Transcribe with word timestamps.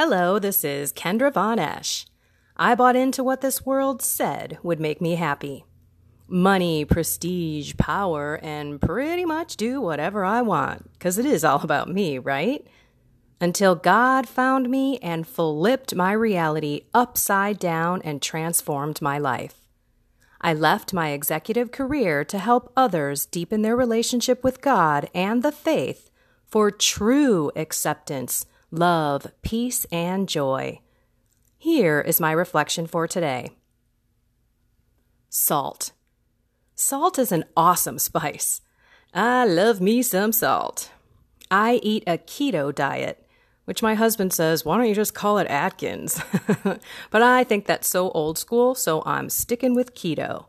Hello, 0.00 0.38
this 0.38 0.62
is 0.62 0.92
Kendra 0.92 1.32
Von 1.32 1.58
Esch. 1.58 2.06
I 2.56 2.76
bought 2.76 2.94
into 2.94 3.24
what 3.24 3.40
this 3.40 3.66
world 3.66 4.00
said 4.00 4.56
would 4.62 4.78
make 4.78 5.00
me 5.00 5.16
happy 5.16 5.64
money, 6.28 6.84
prestige, 6.84 7.76
power, 7.78 8.38
and 8.40 8.80
pretty 8.80 9.24
much 9.24 9.56
do 9.56 9.80
whatever 9.80 10.24
I 10.24 10.40
want, 10.40 10.92
because 10.92 11.18
it 11.18 11.26
is 11.26 11.42
all 11.42 11.62
about 11.62 11.88
me, 11.90 12.16
right? 12.16 12.64
Until 13.40 13.74
God 13.74 14.28
found 14.28 14.70
me 14.70 14.98
and 14.98 15.26
flipped 15.26 15.96
my 15.96 16.12
reality 16.12 16.82
upside 16.94 17.58
down 17.58 18.00
and 18.02 18.22
transformed 18.22 19.02
my 19.02 19.18
life. 19.18 19.66
I 20.40 20.54
left 20.54 20.94
my 20.94 21.08
executive 21.08 21.72
career 21.72 22.24
to 22.26 22.38
help 22.38 22.72
others 22.76 23.26
deepen 23.26 23.62
their 23.62 23.74
relationship 23.74 24.44
with 24.44 24.60
God 24.60 25.10
and 25.12 25.42
the 25.42 25.50
faith 25.50 26.08
for 26.46 26.70
true 26.70 27.50
acceptance, 27.56 28.46
love, 28.70 29.26
peace, 29.42 29.86
and 29.90 30.28
joy. 30.28 30.80
Here 31.56 32.00
is 32.00 32.20
my 32.20 32.32
reflection 32.32 32.86
for 32.86 33.06
today 33.08 33.56
Salt. 35.28 35.92
Salt 36.74 37.18
is 37.18 37.32
an 37.32 37.44
awesome 37.56 37.98
spice. 38.08 38.60
I 39.12 39.46
love 39.46 39.80
me 39.80 40.02
some 40.02 40.32
salt. 40.32 40.90
I 41.50 41.80
eat 41.82 42.04
a 42.06 42.18
keto 42.18 42.74
diet, 42.74 43.26
which 43.64 43.82
my 43.82 43.94
husband 43.94 44.32
says, 44.32 44.64
why 44.64 44.76
don't 44.76 44.88
you 44.88 44.94
just 44.94 45.14
call 45.14 45.38
it 45.38 45.46
Atkins? 45.48 46.22
but 47.10 47.22
I 47.22 47.42
think 47.42 47.66
that's 47.66 47.88
so 47.88 48.10
old 48.10 48.38
school, 48.38 48.74
so 48.74 49.02
I'm 49.06 49.30
sticking 49.30 49.74
with 49.74 49.94
keto. 49.94 50.46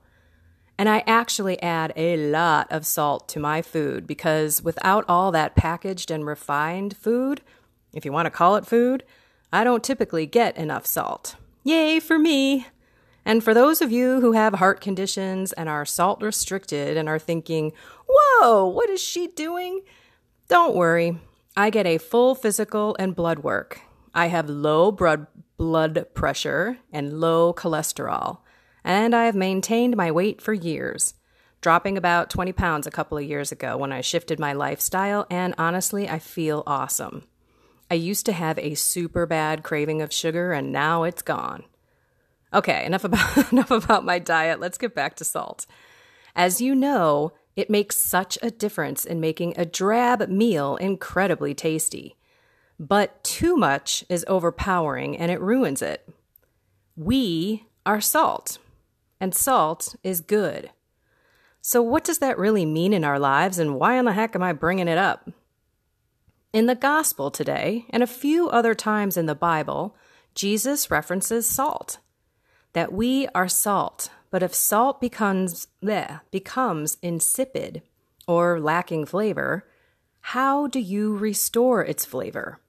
And 0.77 0.87
I 0.87 1.03
actually 1.07 1.61
add 1.61 1.93
a 1.95 2.15
lot 2.17 2.67
of 2.69 2.85
salt 2.85 3.27
to 3.29 3.39
my 3.39 3.61
food 3.61 4.05
because 4.05 4.61
without 4.61 5.05
all 5.07 5.31
that 5.31 5.55
packaged 5.55 6.11
and 6.11 6.25
refined 6.25 6.95
food, 6.95 7.41
if 7.93 8.05
you 8.05 8.11
want 8.11 8.25
to 8.25 8.31
call 8.31 8.55
it 8.55 8.65
food, 8.65 9.03
I 9.51 9.63
don't 9.63 9.83
typically 9.83 10.25
get 10.25 10.57
enough 10.57 10.85
salt. 10.85 11.35
Yay 11.63 11.99
for 11.99 12.19
me! 12.19 12.67
And 13.25 13.43
for 13.43 13.53
those 13.53 13.81
of 13.81 13.91
you 13.91 14.21
who 14.21 14.31
have 14.31 14.55
heart 14.55 14.81
conditions 14.81 15.53
and 15.53 15.69
are 15.69 15.85
salt 15.85 16.21
restricted 16.21 16.97
and 16.97 17.07
are 17.07 17.19
thinking, 17.19 17.73
whoa, 18.07 18.65
what 18.65 18.89
is 18.89 19.01
she 19.01 19.27
doing? 19.27 19.81
Don't 20.47 20.75
worry. 20.75 21.17
I 21.55 21.69
get 21.69 21.85
a 21.85 21.97
full 21.97 22.33
physical 22.33 22.95
and 22.97 23.15
blood 23.15 23.39
work. 23.39 23.81
I 24.15 24.27
have 24.27 24.49
low 24.49 24.91
blood, 24.91 26.13
pressure 26.13 26.77
and 26.91 27.19
low 27.19 27.53
cholesterol. 27.53 28.39
And 28.83 29.13
I 29.13 29.25
have 29.25 29.35
maintained 29.35 29.95
my 29.95 30.09
weight 30.09 30.41
for 30.41 30.53
years, 30.53 31.13
dropping 31.61 31.97
about 31.97 32.29
20 32.29 32.53
pounds 32.53 32.87
a 32.87 32.91
couple 32.91 33.17
of 33.17 33.25
years 33.25 33.51
ago 33.51 33.77
when 33.77 33.91
I 33.91 34.01
shifted 34.01 34.39
my 34.39 34.53
lifestyle. 34.53 35.27
And 35.29 35.53
honestly, 35.57 36.09
I 36.09 36.17
feel 36.17 36.63
awesome. 36.65 37.25
I 37.89 37.95
used 37.95 38.25
to 38.27 38.33
have 38.33 38.59
a 38.59 38.75
super 38.75 39.25
bad 39.25 39.63
craving 39.63 40.01
of 40.01 40.13
sugar, 40.13 40.51
and 40.51 40.71
now 40.71 41.03
it's 41.03 41.21
gone. 41.21 41.63
Okay, 42.53 42.85
enough 42.85 43.03
about 43.03 43.51
enough 43.51 43.71
about 43.71 44.05
my 44.05 44.19
diet. 44.19 44.59
Let's 44.59 44.77
get 44.77 44.95
back 44.95 45.15
to 45.17 45.25
salt. 45.25 45.65
As 46.35 46.61
you 46.61 46.75
know, 46.75 47.33
it 47.55 47.69
makes 47.69 47.95
such 47.95 48.37
a 48.41 48.51
difference 48.51 49.05
in 49.05 49.19
making 49.19 49.53
a 49.57 49.65
drab 49.65 50.27
meal 50.29 50.75
incredibly 50.77 51.53
tasty. 51.53 52.15
But 52.79 53.23
too 53.23 53.57
much 53.57 54.05
is 54.07 54.23
overpowering 54.27 55.17
and 55.17 55.29
it 55.29 55.41
ruins 55.41 55.81
it. 55.81 56.07
We 56.95 57.65
are 57.85 57.99
salt, 57.99 58.57
and 59.19 59.35
salt 59.35 59.95
is 60.03 60.21
good. 60.21 60.71
So, 61.61 61.81
what 61.81 62.03
does 62.05 62.19
that 62.19 62.37
really 62.37 62.65
mean 62.65 62.93
in 62.93 63.03
our 63.03 63.19
lives, 63.19 63.59
and 63.59 63.75
why 63.75 63.97
in 63.97 64.05
the 64.05 64.13
heck 64.13 64.35
am 64.35 64.43
I 64.43 64.53
bringing 64.53 64.87
it 64.87 64.97
up? 64.97 65.29
In 66.51 66.65
the 66.65 66.73
Gospel 66.73 67.29
today, 67.29 67.85
and 67.91 68.01
a 68.01 68.07
few 68.07 68.49
other 68.49 68.73
times 68.73 69.17
in 69.17 69.27
the 69.27 69.35
Bible, 69.35 69.95
Jesus 70.33 70.89
references 70.89 71.45
salt 71.45 71.99
that 72.73 72.91
we 72.91 73.27
are 73.35 73.47
salt, 73.47 74.09
but 74.31 74.41
if 74.41 74.55
salt 74.55 74.99
becomes 74.99 75.67
bleh, 75.83 76.21
becomes 76.31 76.97
insipid 77.03 77.83
or 78.27 78.59
lacking 78.59 79.05
flavor, 79.05 79.67
how 80.21 80.65
do 80.65 80.79
you 80.79 81.15
restore 81.15 81.85
its 81.85 82.03
flavor? 82.03 82.59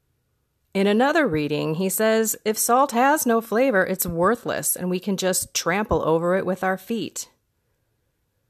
In 0.75 0.87
another 0.87 1.27
reading, 1.27 1.77
he 1.77 1.88
says, 1.88 2.37
if 2.44 2.59
salt 2.59 2.93
has 2.93 3.25
no 3.25 3.41
flavor, 3.41 3.87
it's 3.87 4.04
worthless 4.04 4.77
and 4.77 4.91
we 4.91 5.00
can 5.00 5.16
just 5.16 5.54
trample 5.54 6.03
over 6.03 6.37
it 6.37 6.44
with 6.44 6.62
our 6.62 6.77
feet. 6.77 7.31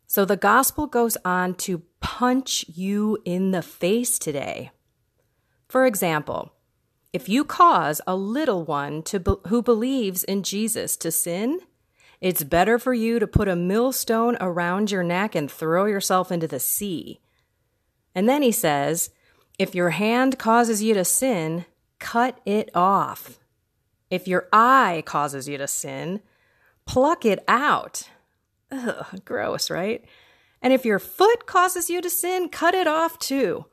So 0.08 0.24
the 0.24 0.36
gospel 0.36 0.88
goes 0.88 1.16
on 1.24 1.54
to 1.54 1.82
punch 2.00 2.64
you 2.68 3.18
in 3.24 3.52
the 3.52 3.62
face 3.62 4.18
today. 4.18 4.72
For 5.70 5.86
example, 5.86 6.52
if 7.12 7.28
you 7.28 7.44
cause 7.44 8.00
a 8.04 8.16
little 8.16 8.64
one 8.64 9.04
to 9.04 9.20
be- 9.20 9.36
who 9.46 9.62
believes 9.62 10.24
in 10.24 10.42
Jesus 10.42 10.96
to 10.96 11.12
sin, 11.12 11.60
it's 12.20 12.42
better 12.42 12.76
for 12.76 12.92
you 12.92 13.20
to 13.20 13.26
put 13.28 13.46
a 13.46 13.54
millstone 13.54 14.36
around 14.40 14.90
your 14.90 15.04
neck 15.04 15.36
and 15.36 15.48
throw 15.48 15.84
yourself 15.84 16.32
into 16.32 16.48
the 16.48 16.58
sea. 16.58 17.20
And 18.16 18.28
then 18.28 18.42
he 18.42 18.50
says, 18.50 19.10
if 19.60 19.72
your 19.72 19.90
hand 19.90 20.40
causes 20.40 20.82
you 20.82 20.92
to 20.94 21.04
sin, 21.04 21.66
cut 22.00 22.40
it 22.44 22.68
off. 22.74 23.38
If 24.10 24.26
your 24.26 24.48
eye 24.52 25.04
causes 25.06 25.48
you 25.48 25.56
to 25.56 25.68
sin, 25.68 26.20
pluck 26.84 27.24
it 27.24 27.44
out. 27.46 28.08
Ugh, 28.72 29.20
gross, 29.24 29.70
right? 29.70 30.04
And 30.60 30.72
if 30.72 30.84
your 30.84 30.98
foot 30.98 31.46
causes 31.46 31.88
you 31.88 32.00
to 32.00 32.10
sin, 32.10 32.48
cut 32.48 32.74
it 32.74 32.88
off 32.88 33.20
too. 33.20 33.66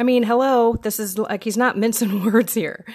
I 0.00 0.02
mean, 0.02 0.22
hello, 0.22 0.76
this 0.80 0.98
is 0.98 1.18
like 1.18 1.44
he's 1.44 1.58
not 1.58 1.76
mincing 1.76 2.24
words 2.24 2.54
here. 2.54 2.86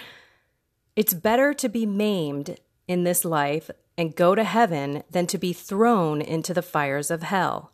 It's 0.96 1.14
better 1.14 1.54
to 1.54 1.68
be 1.68 1.86
maimed 1.86 2.58
in 2.88 3.04
this 3.04 3.24
life 3.24 3.70
and 3.96 4.16
go 4.16 4.34
to 4.34 4.42
heaven 4.42 5.04
than 5.08 5.28
to 5.28 5.38
be 5.38 5.52
thrown 5.52 6.20
into 6.20 6.52
the 6.52 6.62
fires 6.62 7.12
of 7.12 7.22
hell. 7.22 7.70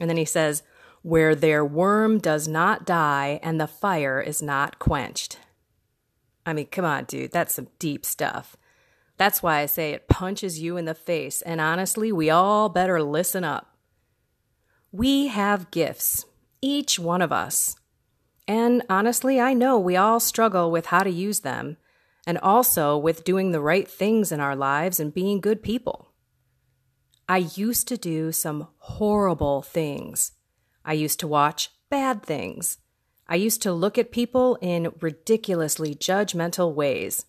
And 0.00 0.08
then 0.08 0.16
he 0.16 0.24
says, 0.24 0.62
where 1.02 1.34
their 1.34 1.64
worm 1.64 2.18
does 2.18 2.46
not 2.46 2.86
die 2.86 3.40
and 3.42 3.60
the 3.60 3.66
fire 3.66 4.20
is 4.20 4.40
not 4.40 4.78
quenched. 4.78 5.40
I 6.46 6.52
mean, 6.52 6.66
come 6.66 6.84
on, 6.84 7.04
dude, 7.04 7.32
that's 7.32 7.54
some 7.54 7.68
deep 7.80 8.06
stuff. 8.06 8.56
That's 9.16 9.42
why 9.42 9.58
I 9.58 9.66
say 9.66 9.90
it 9.90 10.08
punches 10.08 10.60
you 10.60 10.76
in 10.76 10.84
the 10.84 10.94
face, 10.94 11.42
and 11.42 11.60
honestly, 11.60 12.12
we 12.12 12.30
all 12.30 12.68
better 12.68 13.02
listen 13.02 13.42
up. 13.42 13.74
We 14.92 15.26
have 15.26 15.72
gifts, 15.72 16.24
each 16.62 17.00
one 17.00 17.20
of 17.20 17.32
us. 17.32 17.74
And 18.48 18.82
honestly, 18.88 19.38
I 19.38 19.52
know 19.52 19.78
we 19.78 19.94
all 19.94 20.18
struggle 20.18 20.70
with 20.70 20.86
how 20.86 21.02
to 21.02 21.10
use 21.10 21.40
them 21.40 21.76
and 22.26 22.38
also 22.38 22.96
with 22.96 23.22
doing 23.22 23.52
the 23.52 23.60
right 23.60 23.86
things 23.86 24.32
in 24.32 24.40
our 24.40 24.56
lives 24.56 24.98
and 24.98 25.12
being 25.12 25.40
good 25.40 25.62
people. 25.62 26.12
I 27.28 27.38
used 27.38 27.86
to 27.88 27.98
do 27.98 28.32
some 28.32 28.68
horrible 28.78 29.60
things. 29.60 30.32
I 30.82 30.94
used 30.94 31.20
to 31.20 31.28
watch 31.28 31.70
bad 31.90 32.22
things. 32.22 32.78
I 33.28 33.36
used 33.36 33.60
to 33.62 33.72
look 33.72 33.98
at 33.98 34.10
people 34.10 34.56
in 34.62 34.94
ridiculously 35.02 35.94
judgmental 35.94 36.72
ways. 36.72 37.26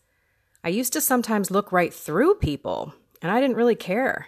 I 0.63 0.69
used 0.69 0.93
to 0.93 1.01
sometimes 1.01 1.51
look 1.51 1.73
right 1.73 1.93
through 1.93 2.35
people, 2.35 2.93
and 3.21 3.29
I 3.29 3.41
didn't 3.41 3.57
really 3.57 3.75
care. 3.75 4.27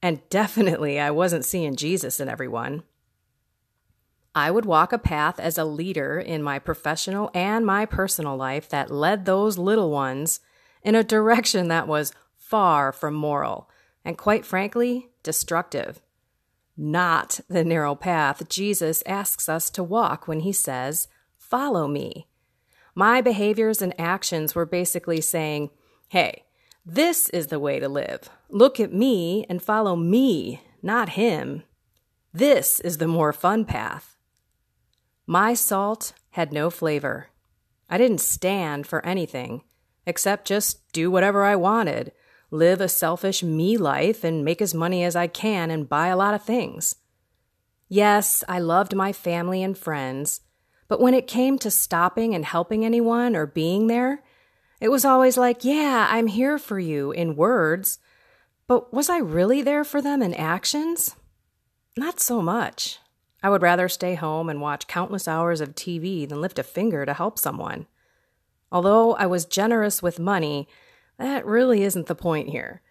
And 0.00 0.20
definitely, 0.30 1.00
I 1.00 1.10
wasn't 1.10 1.44
seeing 1.44 1.74
Jesus 1.74 2.20
in 2.20 2.28
everyone. 2.28 2.84
I 4.34 4.50
would 4.50 4.64
walk 4.64 4.92
a 4.92 4.98
path 4.98 5.38
as 5.38 5.58
a 5.58 5.64
leader 5.64 6.18
in 6.18 6.42
my 6.42 6.58
professional 6.58 7.30
and 7.34 7.66
my 7.66 7.84
personal 7.84 8.36
life 8.36 8.68
that 8.70 8.90
led 8.90 9.24
those 9.24 9.58
little 9.58 9.90
ones 9.90 10.40
in 10.82 10.94
a 10.94 11.04
direction 11.04 11.68
that 11.68 11.86
was 11.86 12.12
far 12.36 12.92
from 12.92 13.14
moral 13.14 13.68
and, 14.04 14.16
quite 14.16 14.46
frankly, 14.46 15.10
destructive. 15.22 16.00
Not 16.76 17.40
the 17.48 17.64
narrow 17.64 17.94
path 17.94 18.48
Jesus 18.48 19.02
asks 19.04 19.48
us 19.48 19.68
to 19.70 19.82
walk 19.82 20.26
when 20.26 20.40
he 20.40 20.52
says, 20.52 21.08
Follow 21.36 21.86
me. 21.86 22.26
My 22.94 23.20
behaviors 23.20 23.82
and 23.82 23.98
actions 24.00 24.54
were 24.54 24.64
basically 24.64 25.20
saying, 25.20 25.70
Hey, 26.08 26.44
this 26.84 27.28
is 27.28 27.48
the 27.48 27.60
way 27.60 27.78
to 27.78 27.88
live. 27.88 28.30
Look 28.48 28.80
at 28.80 28.92
me 28.92 29.44
and 29.48 29.62
follow 29.62 29.94
me, 29.94 30.62
not 30.82 31.10
him. 31.10 31.62
This 32.32 32.80
is 32.80 32.98
the 32.98 33.06
more 33.06 33.32
fun 33.32 33.66
path. 33.66 34.11
My 35.32 35.54
salt 35.54 36.12
had 36.32 36.52
no 36.52 36.68
flavor. 36.68 37.28
I 37.88 37.96
didn't 37.96 38.20
stand 38.20 38.86
for 38.86 39.02
anything 39.06 39.62
except 40.04 40.46
just 40.46 40.92
do 40.92 41.10
whatever 41.10 41.42
I 41.42 41.56
wanted, 41.56 42.12
live 42.50 42.82
a 42.82 42.86
selfish 42.86 43.42
me 43.42 43.78
life, 43.78 44.24
and 44.24 44.44
make 44.44 44.60
as 44.60 44.74
money 44.74 45.02
as 45.02 45.16
I 45.16 45.28
can 45.28 45.70
and 45.70 45.88
buy 45.88 46.08
a 46.08 46.18
lot 46.18 46.34
of 46.34 46.42
things. 46.42 46.96
Yes, 47.88 48.44
I 48.46 48.58
loved 48.58 48.94
my 48.94 49.10
family 49.10 49.62
and 49.62 49.78
friends, 49.78 50.42
but 50.86 51.00
when 51.00 51.14
it 51.14 51.26
came 51.26 51.58
to 51.60 51.70
stopping 51.70 52.34
and 52.34 52.44
helping 52.44 52.84
anyone 52.84 53.34
or 53.34 53.46
being 53.46 53.86
there, 53.86 54.22
it 54.82 54.90
was 54.90 55.06
always 55.06 55.38
like, 55.38 55.64
yeah, 55.64 56.08
I'm 56.10 56.26
here 56.26 56.58
for 56.58 56.78
you 56.78 57.10
in 57.10 57.36
words, 57.36 57.98
but 58.66 58.92
was 58.92 59.08
I 59.08 59.16
really 59.16 59.62
there 59.62 59.82
for 59.82 60.02
them 60.02 60.20
in 60.20 60.34
actions? 60.34 61.16
Not 61.96 62.20
so 62.20 62.42
much. 62.42 62.98
I 63.42 63.50
would 63.50 63.62
rather 63.62 63.88
stay 63.88 64.14
home 64.14 64.48
and 64.48 64.60
watch 64.60 64.86
countless 64.86 65.26
hours 65.26 65.60
of 65.60 65.74
TV 65.74 66.28
than 66.28 66.40
lift 66.40 66.58
a 66.58 66.62
finger 66.62 67.04
to 67.04 67.14
help 67.14 67.38
someone. 67.38 67.86
Although 68.70 69.14
I 69.14 69.26
was 69.26 69.44
generous 69.44 70.02
with 70.02 70.18
money, 70.18 70.68
that 71.18 71.44
really 71.44 71.82
isn't 71.82 72.06
the 72.06 72.14
point 72.14 72.50
here. 72.50 72.82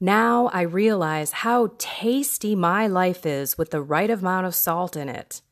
Now 0.00 0.46
I 0.48 0.62
realize 0.62 1.32
how 1.32 1.74
tasty 1.78 2.54
my 2.54 2.86
life 2.86 3.26
is 3.26 3.58
with 3.58 3.70
the 3.70 3.82
right 3.82 4.10
amount 4.10 4.46
of 4.46 4.54
salt 4.54 4.96
in 4.96 5.08
it. 5.08 5.42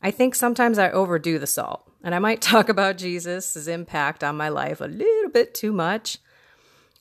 I 0.00 0.10
think 0.10 0.34
sometimes 0.34 0.78
I 0.78 0.90
overdo 0.90 1.38
the 1.38 1.46
salt, 1.46 1.90
and 2.02 2.14
I 2.14 2.18
might 2.18 2.40
talk 2.42 2.68
about 2.68 2.96
Jesus' 2.96 3.66
impact 3.66 4.24
on 4.24 4.36
my 4.36 4.48
life 4.48 4.80
a 4.80 4.86
little 4.86 5.30
bit 5.30 5.54
too 5.54 5.72
much. 5.72 6.18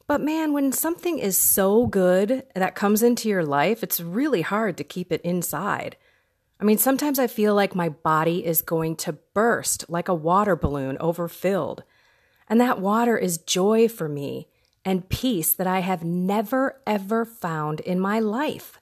But 0.08 0.22
man, 0.22 0.54
when 0.54 0.72
something 0.72 1.19
is 1.19 1.38
so 1.38 1.86
good 1.86 2.44
that 2.56 2.75
comes 2.75 3.04
into 3.04 3.30
your 3.30 3.44
life, 3.46 3.84
it's 3.84 4.00
really 4.00 4.42
hard 4.42 4.78
to 4.78 4.84
keep 4.84 5.12
it 5.12 5.22
inside. 5.22 5.98
I 6.59 6.63
mean, 6.63 6.77
sometimes 6.77 7.19
I 7.19 7.27
feel 7.27 7.54
like 7.54 7.75
my 7.75 7.89
body 7.89 8.45
is 8.45 8.62
going 8.62 8.95
to 8.98 9.13
burst 9.33 9.89
like 9.89 10.07
a 10.07 10.15
water 10.15 10.56
balloon 10.56 10.98
overfilled. 11.00 11.83
And 12.50 12.59
that 12.62 12.80
water 12.80 13.18
is 13.18 13.38
joy 13.38 13.88
for 13.88 14.09
me 14.09 14.48
and 14.83 15.09
peace 15.09 15.54
that 15.54 15.68
I 15.68 15.80
have 15.80 16.04
never, 16.04 16.81
ever 16.88 17.25
found 17.25 17.81
in 17.81 18.00
my 18.00 18.19
life. 18.19 18.80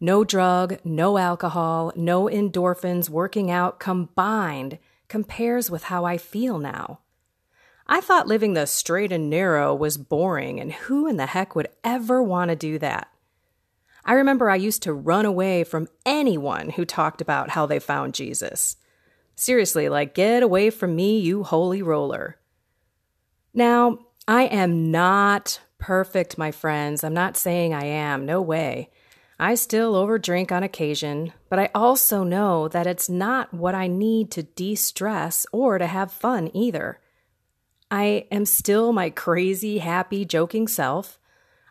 No 0.00 0.24
drug, 0.24 0.78
no 0.84 1.16
alcohol, 1.16 1.92
no 1.94 2.24
endorphins 2.24 3.08
working 3.08 3.50
out 3.50 3.78
combined 3.78 4.78
compares 5.06 5.70
with 5.70 5.84
how 5.84 6.04
I 6.04 6.18
feel 6.18 6.58
now. 6.58 6.98
I 7.86 8.00
thought 8.00 8.26
living 8.26 8.54
the 8.54 8.66
straight 8.66 9.12
and 9.12 9.30
narrow 9.30 9.74
was 9.74 9.96
boring, 9.98 10.58
and 10.58 10.72
who 10.72 11.06
in 11.06 11.18
the 11.18 11.26
heck 11.26 11.54
would 11.54 11.68
ever 11.84 12.20
want 12.20 12.48
to 12.48 12.56
do 12.56 12.80
that? 12.80 13.11
I 14.04 14.14
remember 14.14 14.50
I 14.50 14.56
used 14.56 14.82
to 14.82 14.92
run 14.92 15.24
away 15.24 15.64
from 15.64 15.88
anyone 16.04 16.70
who 16.70 16.84
talked 16.84 17.20
about 17.20 17.50
how 17.50 17.66
they 17.66 17.78
found 17.78 18.14
Jesus. 18.14 18.76
Seriously, 19.36 19.88
like, 19.88 20.14
get 20.14 20.42
away 20.42 20.70
from 20.70 20.96
me, 20.96 21.18
you 21.18 21.42
holy 21.44 21.82
roller. 21.82 22.36
Now, 23.54 23.98
I 24.26 24.44
am 24.44 24.90
not 24.90 25.60
perfect, 25.78 26.38
my 26.38 26.50
friends. 26.50 27.02
I'm 27.02 27.14
not 27.14 27.36
saying 27.36 27.74
I 27.74 27.84
am, 27.84 28.26
no 28.26 28.40
way. 28.40 28.90
I 29.38 29.56
still 29.56 29.94
overdrink 29.94 30.52
on 30.52 30.62
occasion, 30.62 31.32
but 31.48 31.58
I 31.58 31.70
also 31.74 32.22
know 32.22 32.68
that 32.68 32.86
it's 32.86 33.08
not 33.08 33.52
what 33.52 33.74
I 33.74 33.88
need 33.88 34.30
to 34.32 34.44
de 34.44 34.76
stress 34.76 35.46
or 35.52 35.78
to 35.78 35.86
have 35.86 36.12
fun 36.12 36.50
either. 36.54 37.00
I 37.90 38.26
am 38.30 38.46
still 38.46 38.92
my 38.92 39.10
crazy, 39.10 39.78
happy, 39.78 40.24
joking 40.24 40.68
self. 40.68 41.18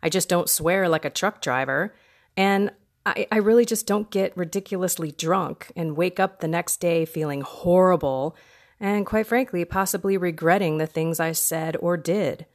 I 0.03 0.09
just 0.09 0.27
don't 0.27 0.49
swear 0.49 0.89
like 0.89 1.05
a 1.05 1.09
truck 1.09 1.41
driver, 1.41 1.93
and 2.37 2.71
I, 3.05 3.27
I 3.31 3.37
really 3.37 3.65
just 3.65 3.87
don't 3.87 4.09
get 4.11 4.35
ridiculously 4.37 5.11
drunk 5.11 5.71
and 5.75 5.97
wake 5.97 6.19
up 6.19 6.39
the 6.39 6.47
next 6.47 6.77
day 6.77 7.05
feeling 7.05 7.41
horrible 7.41 8.35
and, 8.79 9.05
quite 9.05 9.27
frankly, 9.27 9.63
possibly 9.65 10.17
regretting 10.17 10.77
the 10.77 10.87
things 10.87 11.19
I 11.19 11.33
said 11.33 11.77
or 11.79 11.97
did. 11.97 12.45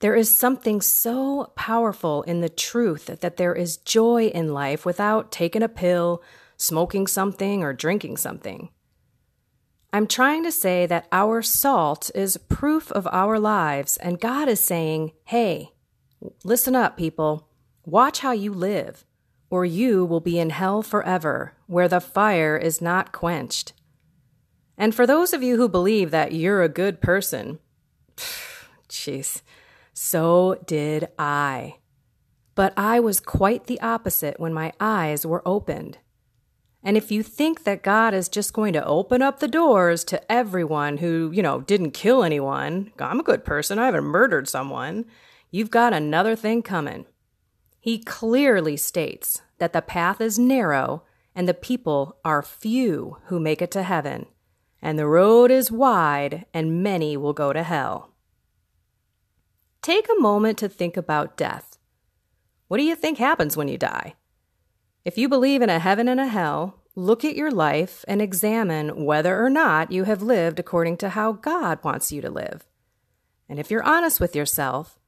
There 0.00 0.14
is 0.14 0.34
something 0.34 0.80
so 0.80 1.52
powerful 1.56 2.22
in 2.22 2.40
the 2.40 2.48
truth 2.48 3.06
that 3.06 3.36
there 3.36 3.54
is 3.54 3.76
joy 3.76 4.26
in 4.28 4.54
life 4.54 4.86
without 4.86 5.30
taking 5.30 5.62
a 5.62 5.68
pill, 5.68 6.22
smoking 6.56 7.06
something, 7.06 7.62
or 7.62 7.72
drinking 7.72 8.16
something. 8.16 8.70
I'm 9.92 10.06
trying 10.06 10.44
to 10.44 10.52
say 10.52 10.86
that 10.86 11.08
our 11.10 11.42
salt 11.42 12.10
is 12.14 12.36
proof 12.36 12.90
of 12.92 13.08
our 13.08 13.38
lives, 13.38 13.96
and 13.98 14.20
God 14.20 14.48
is 14.48 14.60
saying, 14.60 15.12
hey, 15.24 15.72
listen 16.44 16.76
up, 16.76 16.96
people. 16.96 17.49
Watch 17.84 18.20
how 18.20 18.32
you 18.32 18.52
live, 18.52 19.04
or 19.48 19.64
you 19.64 20.04
will 20.04 20.20
be 20.20 20.38
in 20.38 20.50
hell 20.50 20.82
forever, 20.82 21.54
where 21.66 21.88
the 21.88 22.00
fire 22.00 22.56
is 22.56 22.80
not 22.80 23.12
quenched. 23.12 23.72
And 24.76 24.94
for 24.94 25.06
those 25.06 25.32
of 25.32 25.42
you 25.42 25.56
who 25.56 25.68
believe 25.68 26.10
that 26.10 26.32
you're 26.32 26.62
a 26.62 26.68
good 26.68 27.00
person, 27.00 27.58
jeez, 28.88 29.42
so 29.92 30.56
did 30.66 31.08
I. 31.18 31.76
But 32.54 32.72
I 32.76 33.00
was 33.00 33.20
quite 33.20 33.66
the 33.66 33.80
opposite 33.80 34.38
when 34.38 34.52
my 34.52 34.72
eyes 34.80 35.24
were 35.26 35.46
opened. 35.46 35.98
And 36.82 36.96
if 36.96 37.10
you 37.10 37.22
think 37.22 37.64
that 37.64 37.82
God 37.82 38.14
is 38.14 38.28
just 38.28 38.54
going 38.54 38.72
to 38.72 38.84
open 38.84 39.20
up 39.20 39.38
the 39.38 39.48
doors 39.48 40.02
to 40.04 40.32
everyone 40.32 40.98
who, 40.98 41.30
you 41.32 41.42
know, 41.42 41.60
didn't 41.60 41.90
kill 41.90 42.24
anyone, 42.24 42.90
I'm 42.98 43.20
a 43.20 43.24
good 43.24 43.44
person, 43.44 43.78
I 43.78 43.84
haven't 43.84 44.04
murdered 44.04 44.48
someone, 44.48 45.04
you've 45.50 45.70
got 45.70 45.92
another 45.92 46.34
thing 46.34 46.62
coming. 46.62 47.04
He 47.80 47.98
clearly 47.98 48.76
states 48.76 49.40
that 49.58 49.72
the 49.72 49.80
path 49.80 50.20
is 50.20 50.38
narrow 50.38 51.02
and 51.34 51.48
the 51.48 51.54
people 51.54 52.18
are 52.24 52.42
few 52.42 53.16
who 53.26 53.40
make 53.40 53.62
it 53.62 53.70
to 53.70 53.82
heaven, 53.82 54.26
and 54.82 54.98
the 54.98 55.06
road 55.06 55.50
is 55.50 55.72
wide 55.72 56.44
and 56.52 56.82
many 56.82 57.16
will 57.16 57.32
go 57.32 57.52
to 57.52 57.62
hell. 57.62 58.12
Take 59.80 60.08
a 60.10 60.20
moment 60.20 60.58
to 60.58 60.68
think 60.68 60.98
about 60.98 61.38
death. 61.38 61.78
What 62.68 62.76
do 62.76 62.84
you 62.84 62.94
think 62.94 63.16
happens 63.16 63.56
when 63.56 63.68
you 63.68 63.78
die? 63.78 64.14
If 65.04 65.16
you 65.16 65.28
believe 65.28 65.62
in 65.62 65.70
a 65.70 65.78
heaven 65.78 66.06
and 66.06 66.20
a 66.20 66.26
hell, 66.26 66.82
look 66.94 67.24
at 67.24 67.36
your 67.36 67.50
life 67.50 68.04
and 68.06 68.20
examine 68.20 69.04
whether 69.06 69.42
or 69.42 69.48
not 69.48 69.90
you 69.90 70.04
have 70.04 70.20
lived 70.20 70.58
according 70.58 70.98
to 70.98 71.08
how 71.10 71.32
God 71.32 71.82
wants 71.82 72.12
you 72.12 72.20
to 72.20 72.30
live. 72.30 72.66
And 73.48 73.58
if 73.58 73.70
you're 73.70 73.82
honest 73.82 74.20
with 74.20 74.36
yourself, 74.36 74.98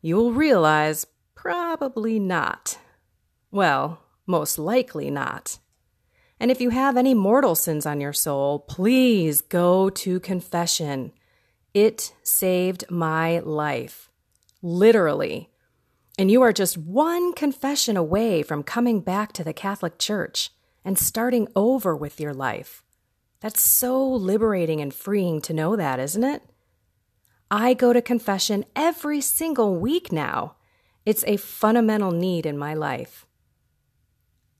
you 0.00 0.16
will 0.16 0.32
realize 0.32 1.06
Probably 1.40 2.18
not. 2.18 2.76
Well, 3.50 4.02
most 4.26 4.58
likely 4.58 5.10
not. 5.10 5.58
And 6.38 6.50
if 6.50 6.60
you 6.60 6.68
have 6.68 6.98
any 6.98 7.14
mortal 7.14 7.54
sins 7.54 7.86
on 7.86 7.98
your 7.98 8.12
soul, 8.12 8.58
please 8.58 9.40
go 9.40 9.88
to 9.88 10.20
confession. 10.20 11.12
It 11.72 12.12
saved 12.22 12.84
my 12.90 13.38
life. 13.38 14.10
Literally. 14.60 15.48
And 16.18 16.30
you 16.30 16.42
are 16.42 16.52
just 16.52 16.76
one 16.76 17.32
confession 17.32 17.96
away 17.96 18.42
from 18.42 18.62
coming 18.62 19.00
back 19.00 19.32
to 19.32 19.42
the 19.42 19.54
Catholic 19.54 19.98
Church 19.98 20.50
and 20.84 20.98
starting 20.98 21.48
over 21.56 21.96
with 21.96 22.20
your 22.20 22.34
life. 22.34 22.82
That's 23.40 23.62
so 23.62 24.06
liberating 24.06 24.82
and 24.82 24.92
freeing 24.92 25.40
to 25.40 25.54
know 25.54 25.74
that, 25.74 25.98
isn't 26.00 26.22
it? 26.22 26.42
I 27.50 27.72
go 27.72 27.94
to 27.94 28.02
confession 28.02 28.66
every 28.76 29.22
single 29.22 29.74
week 29.74 30.12
now. 30.12 30.56
It's 31.06 31.24
a 31.26 31.36
fundamental 31.36 32.10
need 32.10 32.46
in 32.46 32.58
my 32.58 32.74
life. 32.74 33.26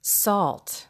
Salt. 0.00 0.88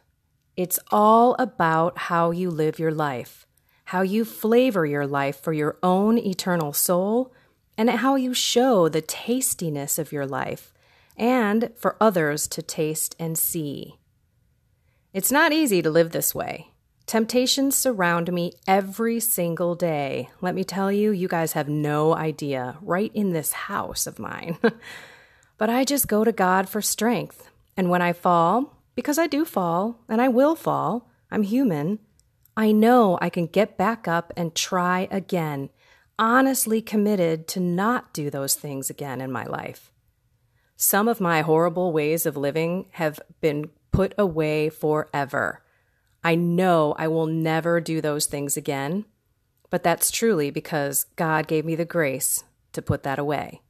It's 0.57 0.79
all 0.91 1.35
about 1.39 1.99
how 1.99 2.31
you 2.31 2.51
live 2.51 2.79
your 2.79 2.93
life, 2.93 3.47
how 3.87 4.03
you 4.03 4.25
flavor 4.25 4.87
your 4.87 5.07
life 5.07 5.41
for 5.41 5.53
your 5.53 5.79
own 5.83 6.19
eternal 6.19 6.73
soul, 6.73 7.33
and 7.77 7.91
how 7.91 8.15
you 8.15 8.35
show 8.35 8.89
the 8.89 9.01
tastiness 9.01 9.99
of 9.99 10.13
your 10.13 10.27
life 10.27 10.75
and 11.17 11.71
for 11.77 11.97
others 12.01 12.47
to 12.49 12.63
taste 12.63 13.17
and 13.19 13.39
see. 13.39 13.97
It's 15.13 15.33
not 15.33 15.53
easy 15.53 15.83
to 15.83 15.91
live 15.91 16.13
this 16.13 16.35
way. 16.35 16.69
Temptations 17.07 17.75
surround 17.75 18.33
me 18.33 18.53
every 18.69 19.19
single 19.19 19.75
day. 19.75 20.29
Let 20.41 20.55
me 20.55 20.63
tell 20.63 20.93
you, 20.93 21.11
you 21.11 21.27
guys 21.27 21.55
have 21.55 21.69
no 21.69 22.15
idea, 22.15 22.77
right 22.81 23.11
in 23.15 23.33
this 23.33 23.53
house 23.53 24.07
of 24.07 24.21
mine. 24.21 24.59
But 25.61 25.69
I 25.69 25.85
just 25.85 26.09
go 26.09 26.25
to 26.25 26.33
God 26.33 26.71
for 26.71 26.81
strength. 26.81 27.51
And 27.77 27.91
when 27.91 28.01
I 28.01 28.15
fall, 28.15 28.79
because 28.95 29.19
I 29.19 29.27
do 29.27 29.45
fall, 29.45 30.01
and 30.09 30.19
I 30.19 30.27
will 30.27 30.57
fall, 30.57 31.11
I'm 31.31 31.43
human, 31.43 31.99
I 32.57 32.73
know 32.73 33.19
I 33.21 33.29
can 33.29 33.45
get 33.45 33.77
back 33.77 34.09
up 34.09 34.33
and 34.39 34.55
try 34.55 35.07
again, 35.11 35.69
honestly 36.19 36.81
committed 36.81 37.47
to 37.49 37.61
not 37.61 38.15
do 38.15 38.31
those 38.31 38.55
things 38.55 38.89
again 38.89 39.21
in 39.21 39.31
my 39.31 39.45
life. 39.45 39.93
Some 40.77 41.09
of 41.09 41.21
my 41.21 41.43
horrible 41.43 41.93
ways 41.93 42.25
of 42.25 42.39
living 42.39 42.87
have 42.93 43.21
been 43.43 43.69
put 43.93 44.15
away 44.17 44.71
forever. 44.71 45.63
I 46.25 46.37
know 46.37 46.95
I 46.97 47.07
will 47.07 47.27
never 47.27 47.83
do 47.83 48.01
those 48.01 48.25
things 48.25 48.57
again, 48.57 49.05
but 49.69 49.83
that's 49.83 50.11
truly 50.11 50.51
because 50.51 51.05
God 51.17 51.47
gave 51.47 51.67
me 51.67 51.77
the 51.77 51.85
grace 51.85 52.45
to 52.73 52.81
put 52.81 53.03
that 53.03 53.19
away 53.19 53.61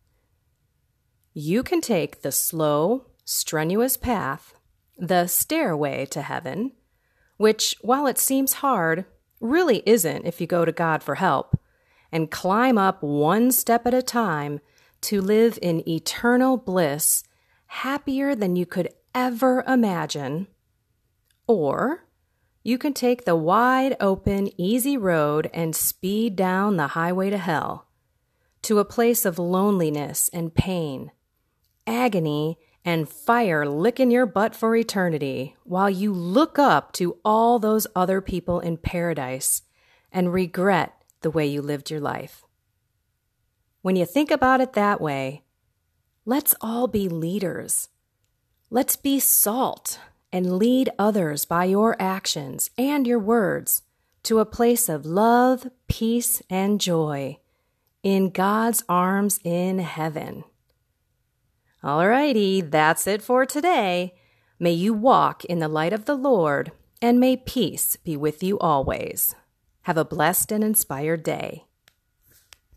you 1.32 1.62
can 1.62 1.80
take 1.80 2.22
the 2.22 2.32
slow, 2.32 3.06
strenuous 3.25 3.96
path, 3.96 4.54
the 4.99 5.26
stairway 5.28 6.04
to 6.06 6.22
heaven, 6.22 6.72
which, 7.37 7.76
while 7.82 8.06
it 8.06 8.18
seems 8.18 8.54
hard, 8.54 9.04
really 9.40 9.82
isn't 9.87 10.26
if 10.26 10.40
you 10.40 10.46
go 10.46 10.64
to 10.64 10.72
God 10.72 11.02
for 11.02 11.14
help, 11.14 11.58
and 12.10 12.30
climb 12.30 12.76
up 12.76 13.02
one 13.02 13.52
step 13.52 13.87
at 13.87 13.94
a 13.94 14.02
time 14.02 14.60
to 15.02 15.20
live 15.20 15.58
in 15.62 15.88
eternal 15.88 16.56
bliss, 16.56 17.22
happier 17.66 18.34
than 18.34 18.56
you 18.56 18.66
could 18.66 18.88
ever 19.14 19.62
imagine. 19.68 20.49
Or 21.46 22.06
you 22.64 22.76
can 22.76 22.92
take 22.92 23.25
the 23.25 23.37
wide 23.37 23.96
open, 24.00 24.50
easy 24.60 24.96
road 24.96 25.49
and 25.54 25.76
speed 25.76 26.34
down 26.34 26.76
the 26.76 26.88
highway 26.88 27.30
to 27.30 27.38
hell, 27.38 27.87
to 28.62 28.80
a 28.80 28.84
place 28.84 29.25
of 29.25 29.38
loneliness 29.38 30.28
and 30.32 30.52
pain 30.52 31.12
agony 31.90 32.59
and 32.85 33.09
fire 33.09 33.66
licking 33.66 34.11
your 34.11 34.26
butt 34.26 34.54
for 34.54 34.75
eternity 34.75 35.56
while 35.64 35.90
you 35.90 36.12
look 36.12 36.59
up 36.59 36.92
to 36.92 37.18
all 37.25 37.59
those 37.59 37.87
other 37.94 38.20
people 38.20 38.61
in 38.61 38.76
paradise 38.76 39.62
and 40.12 40.32
regret 40.32 41.02
the 41.20 41.30
way 41.30 41.47
you 41.47 41.61
lived 41.61 41.90
your 41.90 42.00
life. 42.00 42.44
When 43.82 43.97
you 43.97 44.06
think 44.06 44.30
about 44.30 44.61
it 44.61 44.75
that 44.75 45.00
way, 45.00 45.42
let's 46.25 46.54
all 46.61 46.87
be 46.87 47.09
leaders. 47.09 47.88
Let's 48.70 48.97
be 48.97 49.18
salt 49.20 49.99
and 50.32 50.59
lead 50.59 50.90
others 50.99 51.44
by 51.44 51.64
your 51.64 52.00
actions 52.00 52.70
and 52.78 53.06
your 53.06 53.18
words 53.18 53.82
to 54.23 54.38
a 54.38 54.47
place 54.47 54.88
of 54.88 55.06
love, 55.06 55.66
peace, 55.88 56.42
and 56.49 56.80
joy 56.80 57.38
in 58.02 58.30
God's 58.30 58.82
arms 58.88 59.40
in 59.44 59.78
heaven. 59.78 60.44
Alrighty, 61.82 62.70
that's 62.70 63.06
it 63.06 63.22
for 63.22 63.46
today. 63.46 64.14
May 64.58 64.72
you 64.72 64.92
walk 64.92 65.46
in 65.46 65.60
the 65.60 65.68
light 65.68 65.94
of 65.94 66.04
the 66.04 66.14
Lord, 66.14 66.72
and 67.00 67.18
may 67.18 67.38
peace 67.38 67.96
be 67.96 68.18
with 68.18 68.42
you 68.42 68.58
always. 68.58 69.34
Have 69.82 69.96
a 69.96 70.04
blessed 70.04 70.52
and 70.52 70.62
inspired 70.62 71.22
day. 71.22 71.64